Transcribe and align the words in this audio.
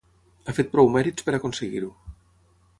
Ha 0.51 0.55
fet 0.59 0.71
prou 0.71 0.89
mèrits 0.95 1.27
per 1.27 1.37
aconseguir-ho. 1.39 1.93